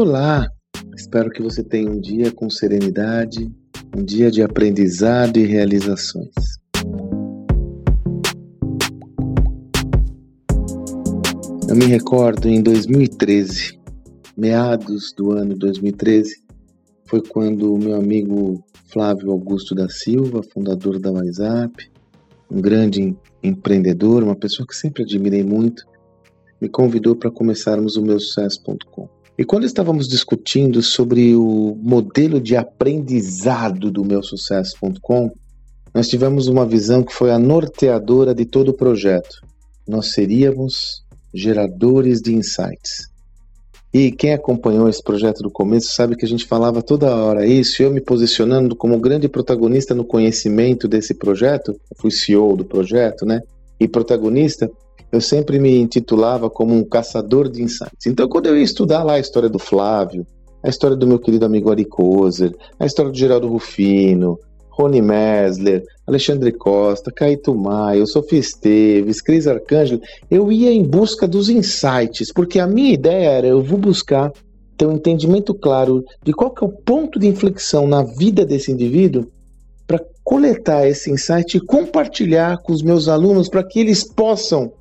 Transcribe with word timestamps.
Olá! 0.00 0.48
Espero 0.96 1.28
que 1.28 1.42
você 1.42 1.60
tenha 1.60 1.90
um 1.90 2.00
dia 2.00 2.30
com 2.30 2.48
serenidade, 2.48 3.50
um 3.96 4.04
dia 4.04 4.30
de 4.30 4.44
aprendizado 4.44 5.38
e 5.38 5.44
realizações. 5.44 6.30
Eu 11.68 11.74
me 11.74 11.86
recordo 11.86 12.48
em 12.48 12.62
2013, 12.62 13.76
meados 14.36 15.12
do 15.16 15.32
ano 15.32 15.56
2013, 15.56 16.44
foi 17.08 17.20
quando 17.20 17.74
o 17.74 17.78
meu 17.78 17.96
amigo 17.96 18.64
Flávio 18.92 19.32
Augusto 19.32 19.74
da 19.74 19.88
Silva, 19.88 20.44
fundador 20.44 21.00
da 21.00 21.10
WhatsApp, 21.10 21.90
um 22.48 22.60
grande 22.60 23.16
empreendedor, 23.42 24.22
uma 24.22 24.36
pessoa 24.36 24.64
que 24.64 24.76
sempre 24.76 25.02
admirei 25.02 25.42
muito, 25.42 25.84
me 26.60 26.68
convidou 26.68 27.16
para 27.16 27.32
começarmos 27.32 27.96
o 27.96 28.02
meu 28.02 28.20
sucesso.com. 28.20 29.17
E 29.38 29.44
quando 29.44 29.64
estávamos 29.64 30.08
discutindo 30.08 30.82
sobre 30.82 31.36
o 31.36 31.78
modelo 31.80 32.40
de 32.40 32.56
aprendizado 32.56 33.88
do 33.88 34.04
meu 34.04 34.20
sucesso.com, 34.20 35.30
nós 35.94 36.08
tivemos 36.08 36.48
uma 36.48 36.66
visão 36.66 37.04
que 37.04 37.14
foi 37.14 37.30
a 37.30 37.38
norteadora 37.38 38.34
de 38.34 38.44
todo 38.44 38.70
o 38.70 38.76
projeto. 38.76 39.40
Nós 39.86 40.10
seríamos 40.10 41.04
geradores 41.32 42.20
de 42.20 42.34
insights. 42.34 43.06
E 43.94 44.10
quem 44.10 44.34
acompanhou 44.34 44.88
esse 44.88 45.02
projeto 45.02 45.40
do 45.40 45.50
começo 45.50 45.92
sabe 45.94 46.16
que 46.16 46.24
a 46.24 46.28
gente 46.28 46.44
falava 46.44 46.82
toda 46.82 47.14
hora 47.14 47.46
isso, 47.46 47.80
eu 47.80 47.92
me 47.92 48.00
posicionando 48.00 48.74
como 48.74 48.98
grande 48.98 49.28
protagonista 49.28 49.94
no 49.94 50.04
conhecimento 50.04 50.88
desse 50.88 51.14
projeto, 51.14 51.70
eu 51.70 51.96
fui 51.96 52.10
CEO 52.10 52.56
do 52.56 52.64
projeto, 52.64 53.24
né? 53.24 53.40
E 53.78 53.86
protagonista, 53.86 54.68
eu 55.10 55.20
sempre 55.20 55.58
me 55.58 55.78
intitulava 55.78 56.50
como 56.50 56.74
um 56.74 56.84
caçador 56.84 57.48
de 57.48 57.62
insights. 57.62 58.06
Então, 58.06 58.28
quando 58.28 58.46
eu 58.46 58.56
ia 58.56 58.62
estudar 58.62 59.02
lá 59.02 59.14
a 59.14 59.20
história 59.20 59.48
do 59.48 59.58
Flávio, 59.58 60.26
a 60.62 60.68
história 60.68 60.96
do 60.96 61.06
meu 61.06 61.18
querido 61.18 61.46
amigo 61.46 61.70
Ari 61.70 61.84
Kozer, 61.84 62.54
a 62.78 62.84
história 62.84 63.10
do 63.10 63.16
Geraldo 63.16 63.48
Rufino, 63.48 64.38
Rony 64.70 65.02
Mesler, 65.02 65.82
Alexandre 66.06 66.52
Costa, 66.52 67.10
Caíto 67.10 67.54
Maio, 67.54 68.06
Sofia 68.06 68.38
Esteves, 68.38 69.20
Cris 69.20 69.46
Arcângelo, 69.46 70.00
eu 70.30 70.52
ia 70.52 70.72
em 70.72 70.84
busca 70.84 71.26
dos 71.26 71.48
insights, 71.48 72.32
porque 72.32 72.60
a 72.60 72.66
minha 72.66 72.92
ideia 72.92 73.30
era 73.30 73.46
eu 73.46 73.62
vou 73.62 73.78
buscar 73.78 74.30
ter 74.76 74.86
um 74.86 74.92
entendimento 74.92 75.52
claro 75.52 76.04
de 76.22 76.32
qual 76.32 76.52
que 76.52 76.62
é 76.62 76.66
o 76.66 76.70
ponto 76.70 77.18
de 77.18 77.26
inflexão 77.26 77.88
na 77.88 78.04
vida 78.04 78.44
desse 78.44 78.70
indivíduo 78.70 79.26
para 79.84 80.00
coletar 80.22 80.86
esse 80.86 81.10
insight 81.10 81.56
e 81.56 81.60
compartilhar 81.60 82.58
com 82.58 82.72
os 82.72 82.82
meus 82.82 83.08
alunos 83.08 83.48
para 83.48 83.64
que 83.64 83.80
eles 83.80 84.04
possam 84.04 84.72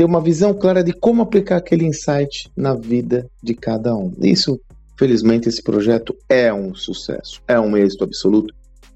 ter 0.00 0.06
uma 0.06 0.22
visão 0.22 0.54
clara 0.54 0.82
de 0.82 0.94
como 0.94 1.20
aplicar 1.20 1.58
aquele 1.58 1.84
insight 1.84 2.50
na 2.56 2.74
vida 2.74 3.28
de 3.42 3.52
cada 3.52 3.94
um. 3.94 4.10
Isso, 4.22 4.58
felizmente, 4.98 5.46
esse 5.46 5.62
projeto 5.62 6.16
é 6.26 6.50
um 6.50 6.74
sucesso, 6.74 7.42
é 7.46 7.60
um 7.60 7.76
êxito 7.76 8.04
absoluto. 8.04 8.54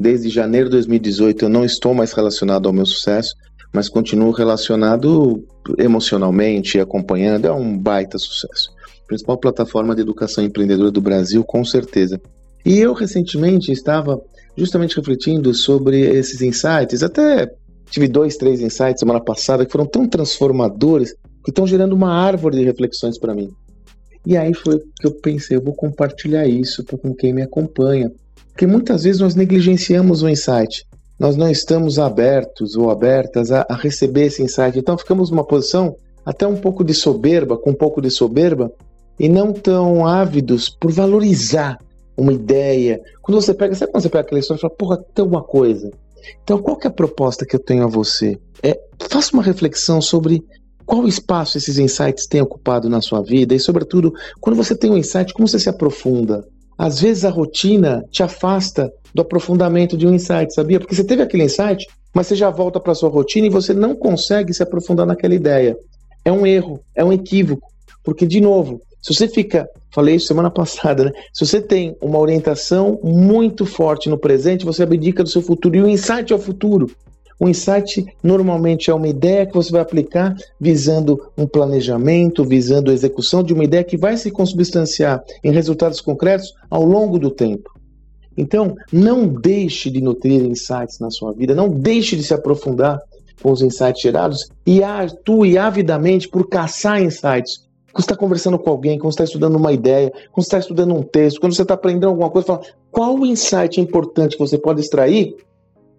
Desde 0.00 0.30
janeiro 0.30 0.70
de 0.70 0.76
2018 0.76 1.44
eu 1.44 1.48
não 1.50 1.66
estou 1.66 1.92
mais 1.92 2.14
relacionado 2.14 2.66
ao 2.66 2.72
meu 2.72 2.86
sucesso, 2.86 3.34
mas 3.74 3.90
continuo 3.90 4.30
relacionado 4.30 5.44
emocionalmente, 5.76 6.80
acompanhando, 6.80 7.46
é 7.46 7.52
um 7.52 7.76
baita 7.76 8.16
sucesso. 8.16 8.70
Principal 9.06 9.36
plataforma 9.36 9.94
de 9.94 10.00
educação 10.00 10.42
empreendedora 10.42 10.90
do 10.90 11.02
Brasil, 11.02 11.44
com 11.44 11.62
certeza. 11.62 12.18
E 12.64 12.78
eu 12.78 12.94
recentemente 12.94 13.70
estava 13.70 14.18
justamente 14.56 14.96
refletindo 14.96 15.52
sobre 15.52 16.00
esses 16.00 16.40
insights, 16.40 17.02
até 17.02 17.52
Tive 17.90 18.08
dois, 18.08 18.36
três 18.36 18.60
insights 18.60 19.00
semana 19.00 19.20
passada 19.20 19.64
que 19.64 19.72
foram 19.72 19.86
tão 19.86 20.08
transformadores 20.08 21.14
que 21.44 21.50
estão 21.50 21.66
gerando 21.66 21.94
uma 21.94 22.12
árvore 22.12 22.58
de 22.58 22.64
reflexões 22.64 23.18
para 23.18 23.34
mim. 23.34 23.50
E 24.24 24.36
aí 24.36 24.52
foi 24.52 24.80
que 25.00 25.06
eu 25.06 25.12
pensei, 25.12 25.56
eu 25.56 25.62
vou 25.62 25.74
compartilhar 25.74 26.46
isso 26.48 26.84
com 26.84 27.14
quem 27.14 27.32
me 27.32 27.42
acompanha. 27.42 28.10
Porque 28.48 28.66
muitas 28.66 29.04
vezes 29.04 29.20
nós 29.20 29.34
negligenciamos 29.34 30.22
o 30.22 30.28
insight. 30.28 30.84
Nós 31.18 31.36
não 31.36 31.48
estamos 31.48 31.98
abertos 31.98 32.74
ou 32.74 32.90
abertas 32.90 33.52
a, 33.52 33.64
a 33.68 33.76
receber 33.76 34.24
esse 34.26 34.42
insight. 34.42 34.78
Então 34.78 34.98
ficamos 34.98 35.30
numa 35.30 35.44
posição 35.44 35.94
até 36.24 36.46
um 36.46 36.56
pouco 36.56 36.82
de 36.82 36.92
soberba, 36.92 37.56
com 37.56 37.70
um 37.70 37.74
pouco 37.74 38.02
de 38.02 38.10
soberba, 38.10 38.72
e 39.18 39.28
não 39.28 39.52
tão 39.52 40.04
ávidos 40.04 40.68
por 40.68 40.90
valorizar 40.90 41.78
uma 42.16 42.32
ideia. 42.32 43.00
Quando 43.22 43.40
você 43.40 43.54
pega, 43.54 43.74
sabe 43.74 43.92
quando 43.92 44.02
você 44.02 44.08
pega 44.08 44.22
aquela 44.22 44.40
história 44.40 44.58
e 44.58 44.62
fala, 44.62 44.74
porra, 44.74 45.04
tem 45.14 45.24
uma 45.24 45.42
coisa. 45.42 45.90
Então, 46.42 46.58
qual 46.58 46.76
que 46.76 46.86
é 46.86 46.90
a 46.90 46.92
proposta 46.92 47.44
que 47.46 47.56
eu 47.56 47.60
tenho 47.60 47.84
a 47.84 47.88
você? 47.88 48.38
É, 48.62 48.78
faça 49.10 49.32
uma 49.32 49.42
reflexão 49.42 50.00
sobre 50.00 50.42
qual 50.84 51.06
espaço 51.06 51.58
esses 51.58 51.78
insights 51.78 52.26
têm 52.26 52.40
ocupado 52.40 52.88
na 52.88 53.00
sua 53.00 53.20
vida 53.20 53.54
e, 53.54 53.60
sobretudo, 53.60 54.12
quando 54.40 54.56
você 54.56 54.74
tem 54.74 54.90
um 54.90 54.96
insight, 54.96 55.34
como 55.34 55.48
você 55.48 55.58
se 55.58 55.68
aprofunda? 55.68 56.46
Às 56.78 57.00
vezes 57.00 57.24
a 57.24 57.30
rotina 57.30 58.04
te 58.10 58.22
afasta 58.22 58.92
do 59.12 59.22
aprofundamento 59.22 59.96
de 59.96 60.06
um 60.06 60.14
insight, 60.14 60.54
sabia? 60.54 60.78
Porque 60.78 60.94
você 60.94 61.02
teve 61.02 61.22
aquele 61.22 61.44
insight, 61.44 61.86
mas 62.14 62.28
você 62.28 62.36
já 62.36 62.50
volta 62.50 62.78
para 62.78 62.94
sua 62.94 63.08
rotina 63.08 63.46
e 63.46 63.50
você 63.50 63.74
não 63.74 63.96
consegue 63.96 64.52
se 64.54 64.62
aprofundar 64.62 65.06
naquela 65.06 65.34
ideia. 65.34 65.76
É 66.24 66.30
um 66.30 66.46
erro, 66.46 66.80
é 66.94 67.04
um 67.04 67.12
equívoco, 67.12 67.66
porque 68.04 68.26
de 68.26 68.40
novo, 68.40 68.80
se 69.02 69.14
você 69.14 69.28
fica, 69.28 69.68
falei 69.92 70.16
isso 70.16 70.26
semana 70.26 70.50
passada, 70.50 71.04
né? 71.04 71.12
Se 71.32 71.46
você 71.46 71.60
tem 71.60 71.96
uma 72.00 72.18
orientação 72.18 72.98
muito 73.02 73.64
forte 73.64 74.08
no 74.08 74.18
presente, 74.18 74.64
você 74.64 74.82
abdica 74.82 75.22
do 75.22 75.28
seu 75.28 75.42
futuro. 75.42 75.76
E 75.76 75.82
o 75.82 75.88
insight 75.88 76.32
é 76.32 76.36
o 76.36 76.40
futuro. 76.40 76.90
O 77.38 77.48
insight 77.48 78.04
normalmente 78.22 78.90
é 78.90 78.94
uma 78.94 79.08
ideia 79.08 79.46
que 79.46 79.54
você 79.54 79.70
vai 79.70 79.82
aplicar 79.82 80.34
visando 80.58 81.20
um 81.36 81.46
planejamento, 81.46 82.44
visando 82.44 82.90
a 82.90 82.94
execução 82.94 83.42
de 83.42 83.52
uma 83.52 83.64
ideia 83.64 83.84
que 83.84 83.96
vai 83.96 84.16
se 84.16 84.30
consubstanciar 84.30 85.22
em 85.44 85.52
resultados 85.52 86.00
concretos 86.00 86.52
ao 86.70 86.82
longo 86.82 87.18
do 87.18 87.30
tempo. 87.30 87.70
Então, 88.36 88.74
não 88.92 89.26
deixe 89.26 89.90
de 89.90 90.00
nutrir 90.00 90.42
insights 90.44 90.98
na 90.98 91.10
sua 91.10 91.32
vida, 91.32 91.54
não 91.54 91.68
deixe 91.68 92.16
de 92.16 92.22
se 92.22 92.34
aprofundar 92.34 92.98
com 93.42 93.52
os 93.52 93.62
insights 93.62 94.00
gerados 94.00 94.48
e 94.66 94.82
atue 94.82 95.58
avidamente 95.58 96.28
por 96.28 96.48
caçar 96.48 97.02
insights, 97.02 97.65
quando 97.96 98.04
você 98.04 98.12
está 98.12 98.16
conversando 98.16 98.58
com 98.58 98.68
alguém, 98.68 98.98
quando 98.98 99.12
você 99.12 99.22
está 99.22 99.24
estudando 99.24 99.56
uma 99.56 99.72
ideia, 99.72 100.10
quando 100.10 100.44
você 100.44 100.48
está 100.48 100.58
estudando 100.58 100.94
um 100.94 101.02
texto, 101.02 101.40
quando 101.40 101.54
você 101.54 101.62
está 101.62 101.72
aprendendo 101.72 102.08
alguma 102.08 102.28
coisa, 102.28 102.46
fala, 102.46 102.60
qual 102.90 103.14
o 103.16 103.24
insight 103.24 103.80
importante 103.80 104.36
que 104.36 104.38
você 104.38 104.58
pode 104.58 104.82
extrair? 104.82 105.34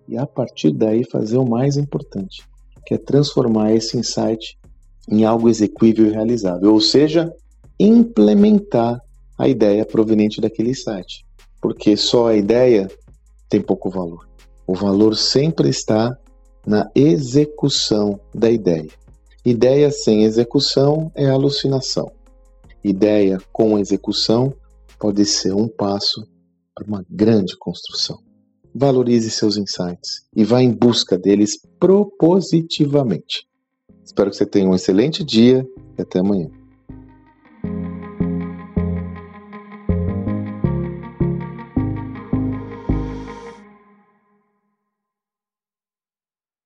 E 0.08 0.16
a 0.16 0.28
partir 0.28 0.72
daí 0.72 1.04
fazer 1.04 1.38
o 1.38 1.50
mais 1.50 1.76
importante, 1.76 2.44
que 2.86 2.94
é 2.94 3.00
transformar 3.00 3.74
esse 3.74 3.98
insight 3.98 4.60
em 5.10 5.26
algo 5.26 5.50
execuível 5.50 6.06
e 6.06 6.12
realizável, 6.12 6.72
ou 6.72 6.80
seja, 6.80 7.34
implementar 7.80 9.02
a 9.36 9.48
ideia 9.48 9.84
proveniente 9.84 10.40
daquele 10.40 10.70
insight. 10.70 11.26
Porque 11.60 11.98
só 11.98 12.28
a 12.28 12.36
ideia 12.36 12.88
tem 13.50 13.60
pouco 13.60 13.90
valor. 13.90 14.28
O 14.68 14.76
valor 14.76 15.16
sempre 15.16 15.70
está 15.70 16.16
na 16.64 16.88
execução 16.94 18.20
da 18.36 18.52
ideia. 18.52 18.90
Ideia 19.50 19.90
sem 19.90 20.26
execução 20.26 21.10
é 21.16 21.26
alucinação. 21.30 22.12
Ideia 22.84 23.38
com 23.54 23.80
execução 23.80 24.54
pode 25.00 25.24
ser 25.24 25.54
um 25.54 25.70
passo 25.70 26.28
para 26.76 26.86
uma 26.86 27.06
grande 27.10 27.58
construção. 27.58 28.20
Valorize 28.76 29.32
seus 29.32 29.56
insights 29.56 30.26
e 30.36 30.44
vá 30.44 30.62
em 30.62 30.74
busca 30.74 31.18
deles 31.18 31.58
propositivamente. 31.80 33.48
Espero 34.04 34.30
que 34.30 34.36
você 34.36 34.46
tenha 34.46 34.68
um 34.68 34.76
excelente 34.76 35.24
dia 35.24 35.66
e 35.98 36.02
até 36.02 36.20
amanhã. 36.20 36.50